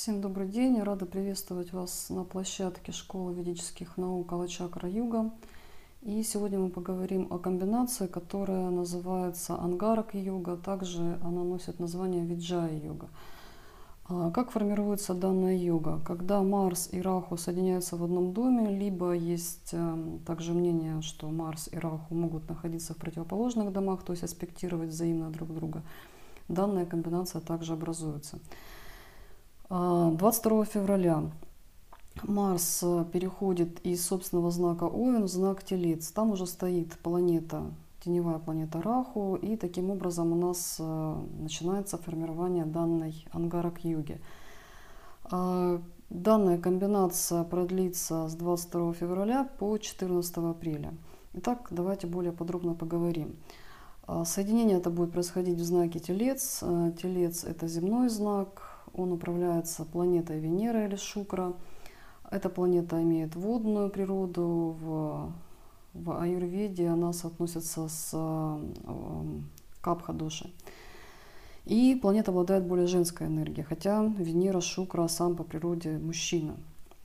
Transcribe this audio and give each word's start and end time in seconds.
Всем 0.00 0.22
добрый 0.22 0.48
день. 0.48 0.80
Рада 0.80 1.04
приветствовать 1.04 1.74
вас 1.74 2.08
на 2.08 2.24
площадке 2.24 2.90
Школы 2.90 3.34
ведических 3.34 3.98
наук 3.98 4.32
Алачакра 4.32 4.88
Юга. 4.88 5.30
И 6.00 6.22
сегодня 6.22 6.58
мы 6.58 6.70
поговорим 6.70 7.28
о 7.30 7.36
комбинации, 7.36 8.06
которая 8.06 8.70
называется 8.70 9.56
Ангарак 9.60 10.14
йога. 10.14 10.56
Также 10.56 11.18
она 11.22 11.44
носит 11.44 11.80
название 11.80 12.24
Виджая 12.24 12.78
йога. 12.78 13.10
А 14.08 14.30
как 14.30 14.52
формируется 14.52 15.12
данная 15.12 15.58
йога? 15.58 16.00
Когда 16.06 16.42
Марс 16.42 16.88
и 16.92 17.02
Раху 17.02 17.36
соединяются 17.36 17.98
в 17.98 18.02
одном 18.02 18.32
доме, 18.32 18.74
либо 18.74 19.12
есть 19.12 19.74
эм, 19.74 20.20
также 20.20 20.54
мнение, 20.54 21.02
что 21.02 21.28
Марс 21.28 21.68
и 21.70 21.76
Раху 21.76 22.14
могут 22.14 22.48
находиться 22.48 22.94
в 22.94 22.96
противоположных 22.96 23.70
домах, 23.70 24.02
то 24.02 24.14
есть 24.14 24.24
аспектировать 24.24 24.88
взаимно 24.88 25.28
друг 25.28 25.52
друга, 25.52 25.82
данная 26.48 26.86
комбинация 26.86 27.42
также 27.42 27.74
образуется. 27.74 28.38
22 29.70 30.62
а, 30.62 30.64
февраля 30.64 31.30
Марс 32.24 32.80
э, 32.82 33.04
переходит 33.12 33.78
из 33.86 34.04
собственного 34.04 34.50
знака 34.50 34.84
Овен 34.84 35.22
в 35.22 35.28
знак 35.28 35.62
Телец. 35.62 36.10
Там 36.10 36.32
уже 36.32 36.48
стоит 36.48 36.98
планета, 36.98 37.62
теневая 38.04 38.40
планета 38.40 38.82
Раху, 38.82 39.36
и 39.36 39.56
таким 39.56 39.90
образом 39.90 40.32
у 40.32 40.34
нас 40.34 40.78
э, 40.80 41.16
начинается 41.38 41.98
формирование 41.98 42.64
данной 42.64 43.24
ангарак 43.30 43.84
юги. 43.84 44.20
А, 45.30 45.80
данная 46.08 46.58
комбинация 46.58 47.44
продлится 47.44 48.28
с 48.28 48.34
22 48.34 48.94
февраля 48.94 49.48
по 49.60 49.78
14 49.78 50.36
апреля. 50.38 50.92
Итак, 51.34 51.68
давайте 51.70 52.08
более 52.08 52.32
подробно 52.32 52.74
поговорим. 52.74 53.36
А, 54.08 54.24
соединение 54.24 54.78
это 54.78 54.90
будет 54.90 55.12
происходить 55.12 55.58
в 55.58 55.64
знаке 55.64 56.00
Телец. 56.00 56.58
Э, 56.62 56.92
телец 57.00 57.44
это 57.44 57.68
земной 57.68 58.08
знак, 58.08 58.69
он 58.94 59.12
управляется 59.12 59.84
планетой 59.84 60.40
Венера 60.40 60.86
или 60.86 60.96
Шукра. 60.96 61.54
Эта 62.30 62.48
планета 62.48 63.02
имеет 63.02 63.34
водную 63.34 63.90
природу. 63.90 64.76
В, 64.80 65.32
в 65.94 66.20
аюрведе 66.20 66.88
она 66.88 67.12
соотносится 67.12 67.88
с 67.88 68.10
э, 68.12 68.58
капха-души. 69.80 70.52
И 71.66 71.98
планета 72.00 72.30
обладает 72.30 72.64
более 72.66 72.86
женской 72.86 73.26
энергией, 73.26 73.64
хотя 73.64 74.04
Венера, 74.04 74.60
Шукра 74.60 75.06
сам 75.08 75.36
по 75.36 75.44
природе 75.44 75.98
мужчина. 75.98 76.56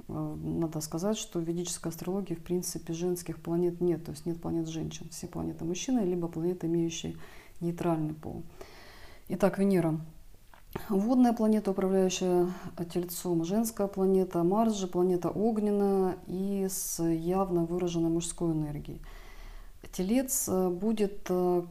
Э, 0.08 0.36
надо 0.42 0.82
сказать, 0.82 1.18
что 1.18 1.40
в 1.40 1.44
ведической 1.44 1.92
астрологии 1.92 2.36
в 2.36 2.44
принципе 2.44 2.94
женских 2.94 3.42
планет 3.42 3.82
нет, 3.82 4.06
то 4.06 4.12
есть 4.12 4.26
нет 4.26 4.42
планет 4.42 4.68
женщин. 4.68 5.08
Все 5.10 5.28
планеты 5.28 5.66
мужчины, 5.66 6.02
либо 6.02 6.28
планеты, 6.28 6.68
имеющие 6.68 7.16
нейтральный 7.62 8.14
пол. 8.14 8.44
Итак, 9.28 9.58
Венера 9.58 10.00
Водная 10.90 11.34
планета, 11.34 11.72
управляющая 11.72 12.48
Тельцом, 12.92 13.44
женская 13.44 13.88
планета, 13.88 14.44
Марс 14.44 14.76
же 14.76 14.88
планета 14.88 15.30
огненная 15.30 16.18
и 16.28 16.68
с 16.70 17.02
явно 17.02 17.66
выраженной 17.66 18.10
мужской 18.10 18.52
энергией. 18.52 19.02
Телец 19.92 20.48
э, 20.50 20.70
будет 20.70 21.26
э, 21.30 21.64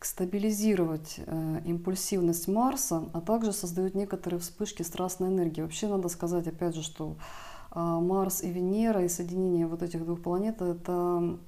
стабилизировать 0.00 1.16
э, 1.18 1.60
импульсивность 1.66 2.48
Марса, 2.48 3.04
а 3.12 3.20
также 3.20 3.52
создает 3.52 3.94
некоторые 3.94 4.40
вспышки 4.40 4.82
страстной 4.82 5.28
энергии. 5.28 5.62
Вообще 5.62 5.88
надо 5.88 6.08
сказать, 6.08 6.46
опять 6.46 6.74
же, 6.74 6.82
что 6.82 7.16
Марс 7.74 8.42
и 8.42 8.50
Венера 8.50 9.02
и 9.02 9.08
соединение 9.08 9.66
вот 9.66 9.82
этих 9.82 10.04
двух 10.04 10.20
планет– 10.22 10.60
это 10.60 11.38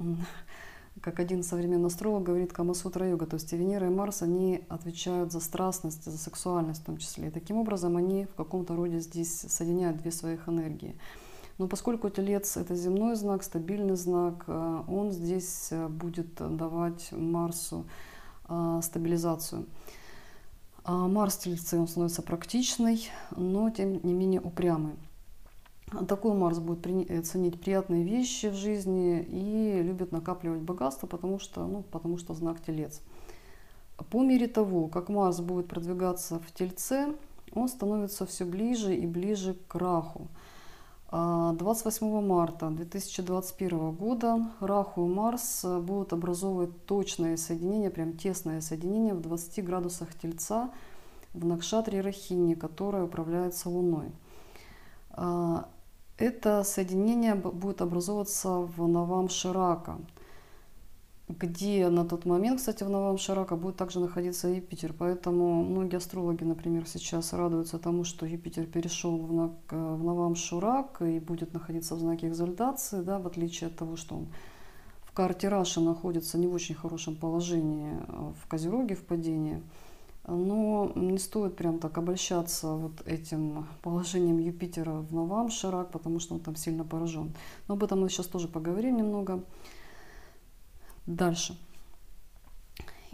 как 1.01 1.21
один 1.21 1.43
современный 1.43 1.89
астролог 1.89 2.23
говорит, 2.23 2.53
Камасутра 2.53 3.09
йога, 3.09 3.27
то 3.27 3.35
есть 3.35 3.53
Венера 3.53 3.87
и 3.87 3.91
Марс, 3.91 4.23
они 4.23 4.65
отвечают 4.69 5.33
за 5.33 5.41
страстность, 5.41 6.05
за 6.05 6.17
сексуальность 6.17 6.83
в 6.83 6.85
том 6.85 6.99
числе. 6.99 7.29
И 7.29 7.31
таким 7.31 7.57
образом 7.57 7.97
они 7.97 8.27
в 8.27 8.35
каком-то 8.35 8.77
роде 8.77 9.01
здесь 9.01 9.41
соединяют 9.41 9.99
две 9.99 10.11
своих 10.11 10.49
энергии. 10.49 10.97
Но 11.59 11.69
поскольку 11.69 12.11
Телец– 12.11 12.57
это 12.59 12.75
земной 12.75 13.15
знак, 13.15 13.43
стабильный 13.45 13.97
знак, 13.97 14.45
э, 14.47 14.83
он 14.89 15.13
здесь 15.13 15.69
э, 15.71 15.89
будет 15.89 16.35
давать 16.35 17.13
Марсу 17.13 17.87
э, 18.49 18.81
стабилизацию. 18.83 19.67
А 20.85 21.07
Марс 21.09 21.39
Тельце, 21.39 21.79
он 21.79 21.87
становится 21.87 22.23
практичный, 22.23 23.09
но 23.37 23.71
тем 23.71 24.01
не 24.03 24.13
менее 24.13 24.41
упрямый. 24.41 24.97
Такой 26.09 26.35
Марс 26.35 26.59
будет 26.59 26.87
э, 26.87 27.23
ценить 27.23 27.61
приятные 27.61 28.05
вещи 28.05 28.47
в 28.47 28.55
жизни 28.55 29.23
и 29.23 29.83
любит 29.83 30.13
накапливать 30.13 30.61
богатство, 30.61 31.07
потому 31.07 31.39
что, 31.39 31.67
ну, 31.67 31.83
потому 31.83 32.19
что 32.19 32.35
знак 32.35 32.61
Телец. 32.65 33.01
По 34.11 34.23
мере 34.23 34.49
того, 34.49 34.89
как 34.89 35.09
Марс 35.09 35.41
будет 35.41 35.69
продвигаться 35.69 36.41
в 36.41 36.53
Тельце, 36.53 37.15
он 37.55 37.69
становится 37.69 38.27
все 38.27 38.45
ближе 38.45 38.97
и 38.97 39.07
ближе 39.07 39.57
к 39.69 39.75
Раху. 39.77 40.29
28 41.13 42.07
а 42.07 42.21
марта 42.21 42.71
2021 42.71 43.93
года 43.93 44.51
Раху 44.59 45.07
и 45.07 45.09
Марс 45.09 45.65
будут 45.65 46.13
образовывать 46.13 46.87
точное 46.87 47.37
соединение, 47.37 47.91
прям 47.91 48.15
тесное 48.15 48.61
соединение 48.61 49.15
в 49.15 49.21
20 49.21 49.65
градусах 49.65 50.09
Тельца 50.21 50.71
в 51.33 51.45
Накшатре 51.45 52.01
Рахини, 52.01 52.55
которое 52.55 53.05
управляется 53.05 53.69
Луной. 53.69 54.11
А, 55.17 55.69
это 56.17 56.63
соединение 56.65 57.35
будет 57.35 57.81
образовываться 57.83 58.51
в 58.51 58.87
Навам 58.87 59.29
Ширака, 59.29 59.99
где 61.29 61.89
на 61.89 62.05
тот 62.05 62.25
момент, 62.25 62.59
кстати, 62.59 62.85
в 62.85 62.91
Навам 62.91 63.19
Ширака 63.19 63.57
будет 63.57 63.77
также 63.77 64.01
находиться 64.01 64.49
Юпитер. 64.49 64.93
Поэтому 64.93 65.65
многие 65.65 65.97
астрологи, 65.97 66.45
например, 66.45 66.87
сейчас 66.87 67.33
радуются 67.33 67.79
тому, 67.79 68.05
что 68.05 68.27
Юпитер 68.27 68.67
перешел 68.67 69.17
в, 69.17 69.57
в 69.71 70.05
Навам 70.05 70.35
Шурак 70.35 71.03
и 71.03 71.19
будет 71.19 71.53
находиться 71.53 71.95
в 71.95 72.01
знаке 72.01 72.29
экзальтации, 72.29 73.03
да, 73.03 73.19
в 73.19 73.27
отличие 73.27 73.69
от 73.69 73.77
того, 73.77 73.97
что 73.97 74.17
он 74.17 74.29
в 75.03 75.13
карте 75.13 75.49
Раши 75.49 75.81
находится 75.81 76.39
не 76.39 76.47
в 76.47 76.55
очень 76.55 76.75
хорошем 76.75 77.17
положении 77.17 77.97
в 78.43 78.49
Козероге 78.49 78.95
в 78.97 79.05
падении– 79.05 79.63
но 80.27 80.91
не 80.95 81.19
стоит 81.19 81.57
прям 81.57 81.79
так 81.79 81.99
обольщаться 81.99 82.73
вот 82.73 83.07
этим 83.07 83.67
положением 83.83 84.39
Юпитера 84.39 84.93
в 84.93 85.13
Новам 85.13 85.51
Ширак, 85.51 85.91
потому 85.91 86.19
что 86.19 86.35
он 86.35 86.41
там 86.41 86.57
сильно 86.57 86.85
поражен. 86.85 87.35
Но 87.69 87.75
об 87.75 87.85
этом 87.85 88.01
мы 88.01 88.09
сейчас 88.09 88.27
тоже 88.27 88.49
поговорим 88.49 88.97
немного. 88.97 89.43
Дальше. 91.07 91.59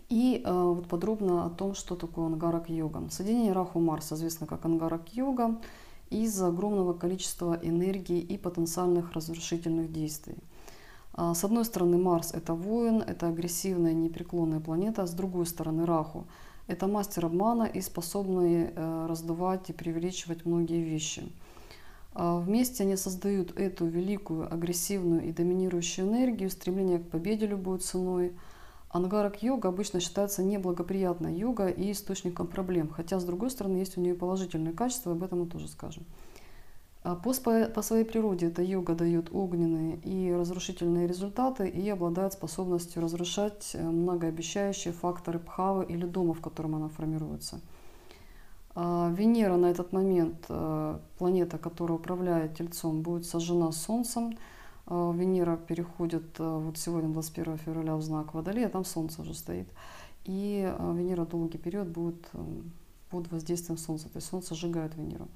И 0.09 0.43
э, 0.45 0.53
вот 0.53 0.89
подробно 0.89 1.47
о 1.47 1.51
том, 1.51 1.75
что 1.75 1.97
такое 1.97 2.27
ангарак 2.27 2.69
йога. 2.69 3.09
Соединение 3.11 3.53
Раху 3.53 3.81
Марса 3.81 4.15
известно 4.15 4.47
как 4.47 4.65
ангарак 4.65 5.13
йога 5.15 5.61
из-за 6.11 6.49
огромного 6.49 6.93
количества 6.93 7.59
энергии 7.63 8.19
и 8.21 8.37
потенциальных 8.37 9.13
разрушительных 9.13 9.93
действий. 9.93 10.39
А, 11.13 11.35
с 11.35 11.45
одной 11.45 11.65
стороны 11.65 11.99
Марс 11.99 12.33
это 12.33 12.55
воин, 12.55 13.03
это 13.03 13.29
агрессивная 13.29 13.95
непреклонная 13.95 14.61
планета, 14.61 15.07
с 15.07 15.13
другой 15.13 15.47
стороны 15.47 15.87
Раху– 15.87 16.27
это 16.71 16.87
мастер 16.87 17.27
обмана 17.27 17.65
и 17.65 17.81
способный 17.81 18.71
э, 18.75 19.07
раздувать 19.09 19.69
и 19.71 19.73
преувеличивать 19.73 20.47
многие 20.47 20.83
вещи. 20.83 21.25
А 22.13 22.39
вместе 22.39 22.85
они 22.85 22.97
создают 22.97 23.59
эту 23.59 23.87
великую, 23.87 24.53
агрессивную 24.53 25.25
и 25.25 25.33
доминирующую 25.33 26.09
энергию, 26.09 26.49
стремление 26.49 27.01
к 27.01 27.09
победе 27.09 27.47
любой 27.47 27.79
ценой. 27.79 28.33
Ангарак 28.89 29.43
йога 29.43 29.69
обычно 29.69 30.01
считается 30.01 30.43
неблагоприятной 30.45 31.35
йога 31.35 31.67
и 31.67 31.91
источником 31.91 32.47
проблем, 32.47 32.89
хотя 32.89 33.19
с 33.19 33.25
другой 33.25 33.51
стороны 33.51 33.79
есть 33.79 33.99
у 33.99 34.01
нее 34.01 34.15
положительные 34.15 34.73
качества, 34.73 35.13
об 35.13 35.23
этом 35.23 35.41
мы 35.41 35.47
тоже 35.47 35.69
скажем. 35.69 36.05
А 37.03 37.15
по, 37.15 37.33
по 37.33 37.83
своей 37.83 38.05
природе 38.05 38.49
эта 38.49 38.63
йога 38.63 38.95
дает 38.95 39.33
огненные 39.33 39.97
и 40.05 40.33
разрушительные 40.33 41.07
результаты 41.07 41.67
и 41.67 41.89
обладает 41.89 42.35
способностью 42.35 43.01
разрушать 43.01 43.71
э, 43.73 43.83
многообещающие 43.83 44.93
факторы 44.93 45.39
пхавы 45.39 45.85
или 45.85 46.05
дома, 46.05 46.35
в 46.35 46.43
котором 46.43 46.75
она 46.75 46.89
формируется. 46.89 47.61
А 48.75 49.11
Венера 49.17 49.57
на 49.57 49.71
этот 49.71 49.93
момент, 49.93 50.45
э, 50.51 50.99
планета, 51.17 51.57
которая 51.57 51.97
управляет 51.97 52.59
Тельцом, 52.59 53.01
будет 53.01 53.25
сожжена 53.25 53.73
Солнцем. 53.73 54.37
А 54.85 55.11
Венера 55.13 55.57
переходит 55.57 56.39
э, 56.39 56.61
вот 56.63 56.77
сегодня, 56.77 57.09
21 57.09 57.57
февраля, 57.57 57.97
в 57.97 58.03
знак 58.03 58.35
Водолея, 58.35 58.69
там 58.69 58.85
Солнце 58.85 59.23
уже 59.23 59.33
стоит. 59.33 59.69
И 60.27 60.71
Венера 60.79 61.25
долгий 61.25 61.57
период 61.57 61.89
будет 61.89 62.31
под 63.09 63.33
воздействием 63.33 63.79
Солнца, 63.79 64.11
то 64.11 64.19
есть 64.19 64.29
Солнце 64.29 64.55
сжигает 64.55 64.95
Венеру. 64.97 65.29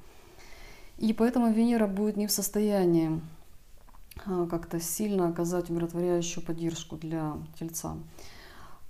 И 0.99 1.13
поэтому 1.13 1.51
Венера 1.51 1.87
будет 1.87 2.17
не 2.17 2.27
в 2.27 2.33
состоянии 2.33 3.21
а, 4.27 4.47
как-то 4.47 4.81
сильно 4.81 5.29
оказать 5.29 5.71
умиротворяющую 5.71 6.45
поддержку 6.45 6.97
для 6.97 7.37
Тельца. 7.59 7.97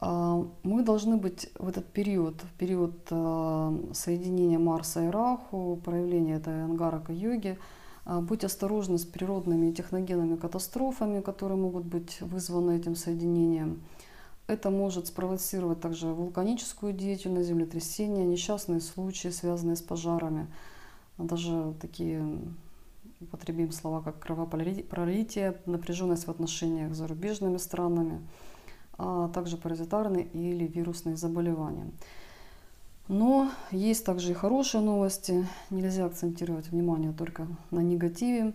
А, 0.00 0.46
мы 0.62 0.82
должны 0.82 1.16
быть 1.16 1.50
в 1.58 1.66
этот 1.66 1.86
период, 1.86 2.42
в 2.42 2.52
период 2.58 2.94
а, 3.10 3.74
соединения 3.92 4.58
Марса 4.58 5.06
и 5.06 5.08
Раху, 5.08 5.80
проявления 5.82 6.36
этой 6.36 6.64
ангарака 6.64 7.12
йоги, 7.12 7.58
быть 8.04 8.44
осторожны 8.44 8.98
с 8.98 9.06
природными 9.06 9.70
и 9.70 9.72
техногенными 9.72 10.36
катастрофами, 10.36 11.22
которые 11.22 11.56
могут 11.56 11.86
быть 11.86 12.20
вызваны 12.20 12.76
этим 12.76 12.96
соединением. 12.96 13.82
Это 14.46 14.68
может 14.68 15.06
спровоцировать 15.06 15.80
также 15.80 16.08
вулканическую 16.08 16.92
деятельность, 16.92 17.48
землетрясения, 17.48 18.26
несчастные 18.26 18.82
случаи, 18.82 19.28
связанные 19.28 19.76
с 19.76 19.80
пожарами– 19.80 20.48
даже 21.18 21.74
такие 21.80 22.24
употребим 23.20 23.72
слова, 23.72 24.02
как 24.02 24.18
кровопролитие, 24.18 25.60
напряженность 25.66 26.26
в 26.26 26.30
отношениях 26.30 26.94
с 26.94 26.98
зарубежными 26.98 27.56
странами, 27.56 28.20
а 28.98 29.28
также 29.28 29.56
паразитарные 29.56 30.26
или 30.26 30.66
вирусные 30.66 31.16
заболевания. 31.16 31.90
Но 33.08 33.50
есть 33.70 34.04
также 34.04 34.30
и 34.30 34.34
хорошие 34.34 34.80
новости. 34.80 35.46
Нельзя 35.70 36.06
акцентировать 36.06 36.68
внимание 36.68 37.12
только 37.12 37.46
на 37.70 37.80
негативе. 37.80 38.54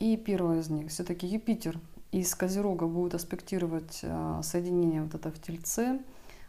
И 0.00 0.16
первое 0.16 0.60
из 0.60 0.68
них, 0.68 0.90
все-таки 0.90 1.26
Юпитер 1.26 1.78
из 2.12 2.34
Козерога 2.34 2.86
будет 2.86 3.14
аспектировать 3.14 4.00
а, 4.02 4.42
соединение 4.42 5.02
вот 5.02 5.14
это 5.14 5.30
в 5.30 5.40
Тельце 5.40 6.00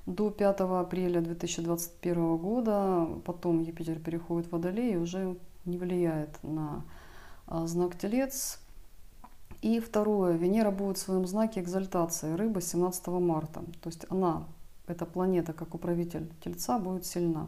до 0.07 0.31
5 0.31 0.61
апреля 0.61 1.21
2021 1.21 2.37
года. 2.37 3.07
Потом 3.25 3.61
Юпитер 3.61 3.99
переходит 3.99 4.47
в 4.47 4.53
Водолей 4.53 4.93
и 4.93 4.97
уже 4.97 5.37
не 5.65 5.77
влияет 5.77 6.41
на 6.43 6.83
а, 7.45 7.67
знак 7.67 7.97
Телец. 7.97 8.59
И 9.61 9.79
второе, 9.79 10.37
Венера 10.37 10.71
будет 10.71 10.97
в 10.97 11.01
своем 11.01 11.27
знаке 11.27 11.59
экзальтации 11.59 12.33
рыба 12.33 12.61
17 12.61 13.07
марта. 13.07 13.61
То 13.81 13.89
есть 13.89 14.05
она, 14.09 14.45
эта 14.87 15.05
планета, 15.05 15.51
как 15.51 15.75
управитель 15.75 16.31
Тельца, 16.43 16.79
будет 16.79 17.05
сильна. 17.05 17.47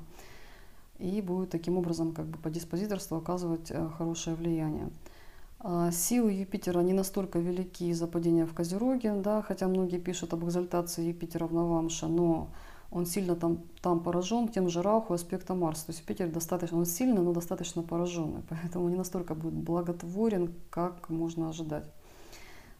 И 0.97 1.21
будет 1.21 1.51
таким 1.51 1.77
образом 1.77 2.13
как 2.13 2.25
бы 2.25 2.37
по 2.39 2.49
диспозиторству 2.49 3.15
оказывать 3.15 3.71
э, 3.71 3.89
хорошее 3.97 4.35
влияние. 4.35 4.89
А, 5.61 5.91
силы 5.91 6.31
Юпитера 6.31 6.79
не 6.79 6.93
настолько 6.93 7.39
велики 7.39 7.89
из-за 7.89 8.07
падения 8.07 8.45
в 8.45 8.53
Козероге, 8.53 9.13
да, 9.15 9.41
хотя 9.41 9.67
многие 9.67 9.99
пишут 9.99 10.33
об 10.33 10.45
экзальтации 10.45 11.07
Юпитера 11.07 11.47
в 11.47 11.53
Навамше, 11.53 12.07
но 12.07 12.47
он 12.91 13.05
сильно 13.05 13.35
там, 13.35 13.59
там 13.81 13.99
поражен 13.99 14.47
тем 14.47 14.69
же 14.69 14.81
Раху 14.81 15.13
аспектом 15.13 15.59
Марса. 15.59 15.87
То 15.87 15.91
есть 15.91 15.99
Юпитер 15.99 16.29
достаточно, 16.29 16.77
он 16.77 16.85
сильный, 16.85 17.21
но 17.21 17.33
достаточно 17.33 17.83
пораженный, 17.83 18.41
поэтому 18.49 18.87
не 18.87 18.95
настолько 18.95 19.35
будет 19.35 19.53
благотворен, 19.53 20.53
как 20.69 21.09
можно 21.09 21.49
ожидать. 21.49 21.85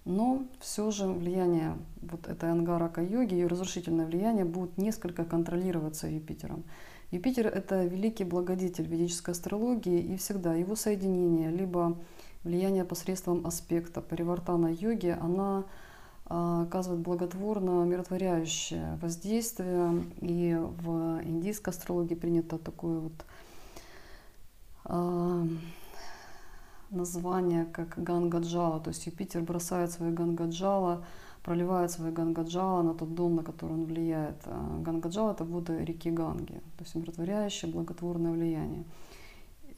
Но 0.06 0.44
все 0.62 0.90
же 0.90 1.06
влияние 1.06 1.78
вот 2.02 2.28
этой 2.28 2.50
ангарака 2.50 3.04
йоги, 3.04 3.34
ее 3.34 3.48
разрушительное 3.48 4.06
влияние 4.06 4.46
будет 4.46 4.78
несколько 4.78 5.26
контролироваться 5.26 6.08
Юпитером. 6.08 6.64
Юпитер– 7.12 7.48
это 7.48 7.86
великий 7.86 8.24
благодетель 8.24 8.88
ведической 8.88 9.34
астрологии, 9.34 10.00
и 10.00 10.16
всегда 10.16 10.56
его 10.56 10.76
соединение, 10.76 11.52
либо 11.52 11.98
влияние 12.44 12.86
посредством 12.86 13.46
аспекта 13.46 14.02
паривартана 14.02 14.68
йоги, 14.68 15.18
она 15.20 15.66
а, 16.26 16.64
оказывает 16.64 17.02
благотворно 17.02 17.82
умиротворяющее 17.82 18.98
воздействие. 19.02 20.04
И 20.22 20.56
в 20.60 21.22
индийской 21.24 21.74
астрологии 21.74 22.16
принято 22.16 22.58
такое 22.58 23.00
вот 23.00 23.26
а, 24.86 25.44
название 26.92 27.66
как 27.66 28.02
Гангаджала. 28.02 28.80
То 28.80 28.90
есть 28.90 29.06
Юпитер 29.06 29.42
бросает 29.42 29.92
свои 29.92 30.12
Гангаджала, 30.12 31.04
проливает 31.44 31.92
свои 31.92 32.12
Гангаджала 32.12 32.84
на 32.84 32.94
тот 32.94 33.16
дом, 33.16 33.36
на 33.36 33.44
который 33.44 33.74
он 33.74 33.86
влияет. 33.86 34.38
А 34.46 34.82
Гангаджала– 34.82 35.32
это 35.34 35.46
воды 35.46 35.84
реки 35.84 36.12
Ганги, 36.12 36.62
то 36.78 36.84
есть 36.84 36.96
умиротворяющее, 36.96 37.72
благотворное 37.72 38.32
влияние. 38.32 38.84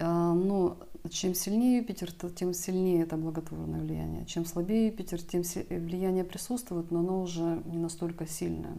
Но 0.01 0.77
чем 1.09 1.33
сильнее 1.33 1.77
Юпитер, 1.77 2.11
тем 2.11 2.53
сильнее 2.53 3.03
это 3.03 3.17
благотворное 3.17 3.81
влияние. 3.81 4.25
Чем 4.25 4.45
слабее 4.45 4.87
Юпитер, 4.87 5.21
тем 5.21 5.41
влияние 5.41 6.23
присутствует, 6.23 6.91
но 6.91 6.99
оно 6.99 7.21
уже 7.21 7.61
не 7.65 7.77
настолько 7.77 8.27
сильное. 8.27 8.77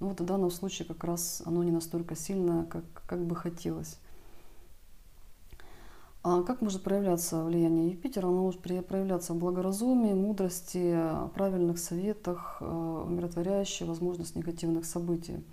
Ну 0.00 0.08
вот 0.08 0.20
в 0.20 0.24
данном 0.24 0.50
случае 0.50 0.86
как 0.86 1.02
раз 1.04 1.42
оно 1.44 1.64
не 1.64 1.72
настолько 1.72 2.14
сильное, 2.14 2.64
как, 2.64 2.84
как 3.06 3.24
бы 3.24 3.34
хотелось. 3.34 3.98
А 6.22 6.42
как 6.42 6.60
может 6.60 6.82
проявляться 6.82 7.42
влияние 7.42 7.90
Юпитера? 7.90 8.26
Оно 8.26 8.42
может 8.42 8.60
проявляться 8.60 9.32
в 9.32 9.38
благоразумии, 9.38 10.12
мудрости, 10.12 10.98
правильных 11.34 11.78
советах, 11.78 12.58
э, 12.60 13.04
умиротворяющей 13.06 13.86
возможность 13.86 14.36
негативных 14.36 14.84
событий. 14.84 15.44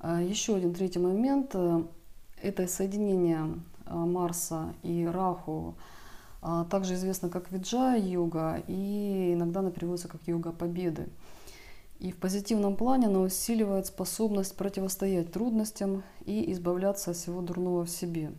А 0.00 0.20
Еще 0.20 0.54
один 0.56 0.74
третий 0.74 0.98
момент 0.98 1.52
э,– 1.54 1.84
это 2.42 2.66
соединение 2.66 3.54
Марса 3.86 4.74
и 4.82 5.06
Раху, 5.06 5.74
а 6.42 6.64
также 6.64 6.94
известна 6.94 7.28
как 7.28 7.50
Виджая-йога, 7.50 8.62
и 8.66 9.32
иногда 9.34 9.60
она 9.60 9.70
переводится 9.70 10.08
как 10.08 10.20
йога 10.26 10.52
победы. 10.52 11.08
И 12.00 12.12
в 12.12 12.16
позитивном 12.16 12.76
плане 12.76 13.06
она 13.06 13.20
усиливает 13.20 13.86
способность 13.86 14.56
противостоять 14.56 15.32
трудностям 15.32 16.02
и 16.24 16.52
избавляться 16.52 17.12
от 17.12 17.16
всего 17.16 17.40
дурного 17.40 17.84
в 17.84 17.90
себе. 17.90 18.32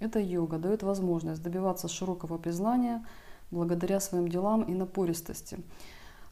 Эта 0.00 0.18
йога 0.18 0.58
дает 0.58 0.82
возможность 0.82 1.42
добиваться 1.42 1.88
широкого 1.88 2.36
признания 2.36 3.06
благодаря 3.50 4.00
своим 4.00 4.28
делам 4.28 4.62
и 4.62 4.74
напористости– 4.74 5.58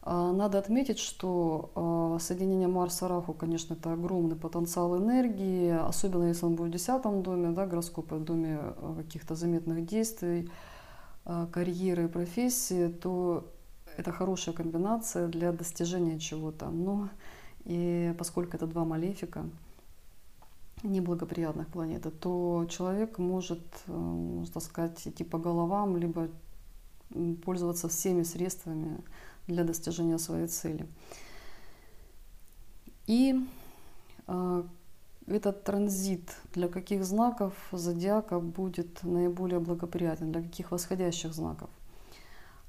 надо 0.05 0.59
отметить, 0.59 0.99
что 0.99 1.71
а, 1.75 2.19
соединение 2.19 2.67
Марса-Раху, 2.67 3.33
конечно, 3.33 3.73
это 3.73 3.93
огромный 3.93 4.35
потенциал 4.35 4.97
энергии, 4.97 5.69
особенно 5.69 6.25
если 6.25 6.45
он 6.45 6.55
будет 6.55 6.69
в 6.69 6.73
десятом 6.73 7.23
доме, 7.23 7.51
да, 7.51 7.65
гороскопа 7.65 8.17
в 8.17 8.23
доме 8.25 8.57
а, 8.59 8.95
каких-то 8.97 9.35
заметных 9.35 9.85
действий, 9.85 10.49
карьеры 11.53 12.05
и 12.05 12.07
профессии, 12.09 12.89
то 12.89 13.49
это 13.95 14.11
хорошая 14.11 14.53
комбинация 14.53 15.29
для 15.29 15.53
достижения 15.53 16.19
чего-то. 16.19 16.69
Но 16.69 17.07
и 17.63 18.13
поскольку 18.17 18.57
это 18.57 18.67
два 18.67 18.83
малефика, 18.83 19.45
неблагоприятных 20.83 21.69
планеты, 21.69 22.11
то 22.11 22.67
человек 22.69 23.19
может, 23.19 23.61
можно 23.87 24.59
сказать, 24.59 25.07
идти 25.07 25.23
по 25.23 25.37
головам, 25.37 25.95
либо 25.95 26.27
пользоваться 27.45 27.87
всеми 27.87 28.23
средствами 28.23 28.97
для 29.47 29.63
достижения 29.63 30.17
своей 30.17 30.47
цели. 30.47 30.87
И 33.07 33.35
э, 34.27 34.63
этот 35.27 35.63
транзит 35.63 36.31
для 36.53 36.67
каких 36.67 37.03
знаков 37.03 37.53
зодиака 37.71 38.39
будет 38.39 39.03
наиболее 39.03 39.59
благоприятен, 39.59 40.31
для 40.31 40.41
каких 40.41 40.71
восходящих 40.71 41.33
знаков? 41.33 41.69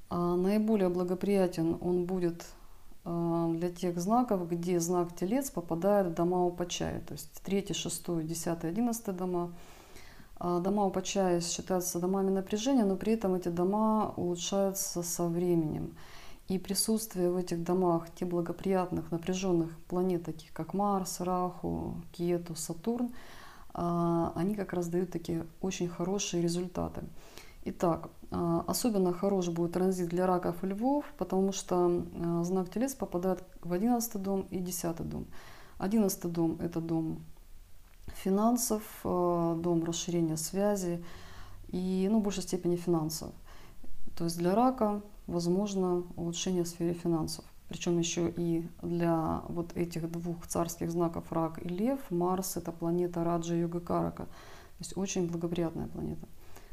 А 0.09 0.35
наиболее 0.35 0.89
благоприятен 0.89 1.77
он 1.81 2.05
будет 2.05 2.45
э, 3.05 3.53
для 3.55 3.71
тех 3.71 3.99
знаков, 3.99 4.49
где 4.49 4.79
знак 4.79 5.15
Телец 5.15 5.49
попадает 5.49 6.07
в 6.07 6.13
дома 6.13 6.45
Упачая, 6.45 7.01
то 7.01 7.13
есть 7.13 7.41
3, 7.43 7.73
6, 7.73 8.25
10, 8.25 8.63
11 8.63 9.15
дома. 9.15 9.53
А 10.37 10.59
дома 10.59 10.85
Упачая 10.85 11.39
считаются 11.41 11.99
домами 11.99 12.29
напряжения, 12.29 12.83
но 12.83 12.97
при 12.97 13.13
этом 13.13 13.35
эти 13.35 13.47
дома 13.47 14.13
улучшаются 14.17 15.01
со 15.01 15.27
временем. 15.27 15.95
И 16.47 16.59
присутствие 16.59 17.31
в 17.31 17.37
этих 17.37 17.63
домах 17.63 18.13
тех 18.13 18.29
благоприятных, 18.29 19.11
напряженных 19.11 19.75
планет, 19.87 20.23
таких 20.23 20.53
как 20.53 20.75
Марс, 20.75 21.19
Раху, 21.19 21.95
Кету, 22.11 22.55
Сатурн, 22.55 23.11
а, 23.73 24.31
они 24.35 24.55
как 24.55 24.73
раз 24.73 24.87
дают 24.87 25.11
такие 25.11 25.47
очень 25.61 25.89
хорошие 25.89 26.43
результаты. 26.43 27.01
Итак, 27.65 28.09
а, 28.29 28.63
особенно 28.67 29.11
хорош 29.11 29.49
будет 29.49 29.73
транзит 29.73 30.09
для 30.09 30.27
раков 30.27 30.63
и 30.63 30.67
львов, 30.67 31.05
потому 31.17 31.51
что 31.51 32.05
а, 32.13 32.43
знак 32.43 32.69
Телец 32.69 32.93
попадает 32.93 33.43
в 33.61 33.73
11 33.73 34.21
дом 34.21 34.47
и 34.51 34.59
10 34.59 34.97
дом. 35.09 35.25
11 35.79 36.31
дом– 36.31 36.57
это 36.61 36.79
дом 36.79 37.21
финансов, 38.23 38.83
дом 39.03 39.83
расширения 39.83 40.37
связи 40.37 41.03
и 41.67 42.07
ну, 42.09 42.19
в 42.19 42.23
большей 42.23 42.43
степени 42.43 42.77
финансов. 42.77 43.33
То 44.15 44.23
есть 44.25 44.37
для 44.37 44.55
рака 44.55 45.01
возможно 45.27 46.03
улучшение 46.15 46.63
в 46.63 46.67
сфере 46.67 46.93
финансов. 46.93 47.45
Причем 47.67 47.97
еще 47.97 48.31
и 48.35 48.67
для 48.81 49.41
вот 49.47 49.75
этих 49.75 50.09
двух 50.11 50.45
царских 50.47 50.91
знаков 50.91 51.31
Рак 51.31 51.63
и 51.63 51.67
Лев, 51.67 51.99
Марс– 52.11 52.57
это 52.57 52.71
планета 52.71 53.23
Раджа 53.23 53.55
Йога 53.55 53.79
Карака. 53.79 54.25
То 54.25 54.81
есть 54.81 54.97
очень 54.97 55.27
благоприятная 55.27 55.87
планета, 55.87 56.27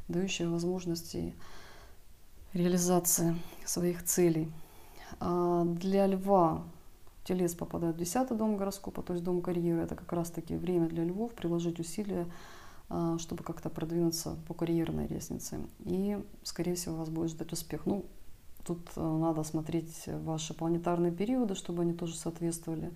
дающая 0.08 0.48
возможности 0.48 1.34
реализации 2.52 3.36
своих 3.64 4.04
целей. 4.04 4.52
А 5.20 5.64
для 5.64 6.06
Льва 6.06 6.64
Телец 7.24 7.54
попадает 7.54 7.96
в 7.96 7.98
10 7.98 8.36
дом 8.36 8.56
гороскопа, 8.56 9.02
то 9.02 9.12
есть 9.12 9.24
дом 9.24 9.40
карьеры. 9.40 9.82
Это 9.82 9.94
как 9.94 10.12
раз-таки 10.12 10.56
время 10.56 10.88
для 10.88 11.04
львов 11.04 11.32
приложить 11.32 11.78
усилия, 11.78 12.26
а, 12.88 13.16
чтобы 13.18 13.44
как-то 13.44 13.70
продвинуться 13.70 14.36
по 14.48 14.54
карьерной 14.54 15.06
лестнице. 15.06 15.60
И, 15.84 16.18
скорее 16.42 16.74
всего, 16.74 16.96
вас 16.96 17.08
будет 17.08 17.30
ждать 17.30 17.52
успех. 17.52 17.86
Ну, 17.86 18.04
Тут 18.64 18.80
э, 18.96 19.00
надо 19.00 19.42
смотреть 19.42 20.04
ваши 20.06 20.54
планетарные 20.54 21.12
периоды, 21.12 21.54
чтобы 21.54 21.82
они 21.82 21.92
тоже 21.92 22.16
соответствовали 22.16 22.92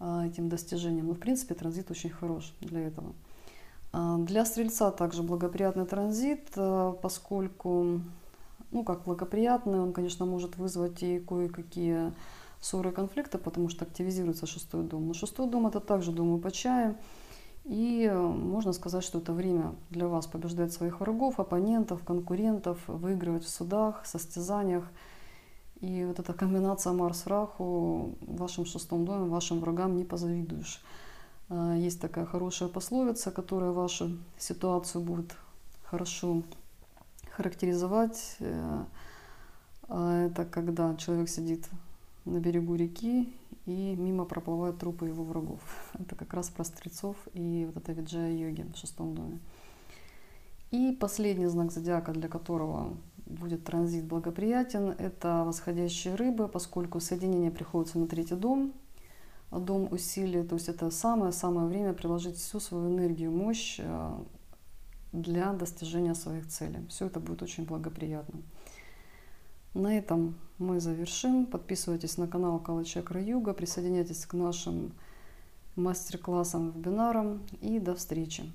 э, 0.00 0.26
этим 0.26 0.48
достижениям. 0.48 1.06
Но, 1.06 1.14
в 1.14 1.18
принципе, 1.18 1.54
транзит 1.54 1.90
очень 1.90 2.10
хорош 2.10 2.54
для 2.60 2.80
этого. 2.80 3.14
А, 3.92 4.18
для 4.18 4.44
Стрельца 4.44 4.90
также 4.90 5.22
благоприятный 5.22 5.86
транзит, 5.86 6.48
э, 6.56 6.94
поскольку, 7.02 8.00
ну, 8.70 8.84
как 8.84 9.04
благоприятный, 9.04 9.80
он, 9.80 9.92
конечно, 9.92 10.26
может 10.26 10.56
вызвать 10.56 11.02
и 11.02 11.18
кое-какие 11.18 12.12
ссоры 12.60 12.90
и 12.90 12.92
конфликты, 12.94 13.38
потому 13.38 13.68
что 13.68 13.84
активизируется 13.84 14.46
шестой 14.46 14.84
дом. 14.84 15.08
Но 15.08 15.14
шестой 15.14 15.48
дом– 15.48 15.66
это 15.68 15.80
также 15.80 16.12
дом 16.12 16.40
по 16.40 16.50
чаю. 16.50 16.96
И 17.70 18.10
можно 18.12 18.72
сказать, 18.72 19.04
что 19.04 19.18
это 19.18 19.32
время 19.32 19.76
для 19.90 20.08
вас 20.08 20.26
побеждать 20.26 20.72
своих 20.72 20.98
врагов, 20.98 21.38
оппонентов, 21.38 22.02
конкурентов, 22.02 22.78
выигрывать 22.88 23.44
в 23.44 23.48
судах, 23.48 24.04
состязаниях. 24.06 24.90
И 25.80 26.04
вот 26.04 26.18
эта 26.18 26.32
комбинация 26.32 26.92
Марс-Раху 26.92 28.16
в 28.22 28.36
вашем 28.38 28.64
шестом 28.64 29.04
доме, 29.04 29.30
вашим 29.30 29.60
врагам 29.60 29.96
не 29.96 30.04
позавидуешь. 30.04 30.82
А, 31.48 31.76
есть 31.76 32.00
такая 32.00 32.26
хорошая 32.26 32.68
пословица, 32.68 33.30
которая 33.30 33.70
вашу 33.70 34.18
ситуацию 34.36 35.04
будет 35.04 35.36
хорошо 35.84 36.42
характеризовать. 37.30 38.34
Э, 38.40 38.82
а, 39.88 40.26
это 40.26 40.44
когда 40.44 40.96
человек 40.96 41.28
сидит 41.28 41.68
на 42.24 42.38
берегу 42.38 42.74
реки 42.74 43.32
и 43.66 43.94
мимо 43.96 44.24
проплывают 44.24 44.78
трупы 44.78 45.06
его 45.06 45.24
врагов. 45.24 45.60
Это 45.98 46.14
как 46.14 46.34
раз 46.34 46.50
про 46.50 46.64
стрельцов 46.64 47.16
и 47.32 47.66
вот 47.66 47.76
это 47.76 47.92
виджая-йоги 47.92 48.66
в 48.72 48.76
шестом 48.76 49.14
доме. 49.14 49.38
И 50.70 50.96
последний 51.00 51.46
знак 51.46 51.72
зодиака, 51.72 52.12
для 52.12 52.28
которого 52.28 52.96
будет 53.26 53.64
транзит 53.64 54.04
благоприятен, 54.04 54.90
это 54.90 55.44
восходящие 55.44 56.14
рыбы, 56.14 56.48
поскольку 56.48 57.00
соединение 57.00 57.50
приходится 57.50 57.98
на 57.98 58.06
третий 58.06 58.34
дом, 58.34 58.72
дом 59.50 59.88
усилий, 59.92 60.42
то 60.42 60.54
есть 60.54 60.68
это 60.68 60.90
самое-самое 60.90 61.66
время 61.66 61.92
приложить 61.92 62.36
всю 62.36 62.60
свою 62.60 62.88
энергию, 62.88 63.32
мощь 63.32 63.76
э, 63.78 64.12
для 65.12 65.52
достижения 65.52 66.14
своих 66.14 66.46
целей. 66.48 66.86
Все 66.88 67.06
это 67.06 67.18
будет 67.20 67.42
очень 67.42 67.64
благоприятно. 67.64 68.40
На 69.74 69.96
этом 69.96 70.34
мы 70.58 70.80
завершим. 70.80 71.46
Подписывайтесь 71.46 72.18
на 72.18 72.26
канал 72.26 72.58
Калачакра 72.58 73.22
Юга, 73.22 73.54
присоединяйтесь 73.54 74.26
к 74.26 74.34
нашим 74.34 74.92
мастер-классам, 75.76 76.72
вебинарам 76.72 77.40
и 77.60 77.78
до 77.78 77.94
встречи. 77.94 78.50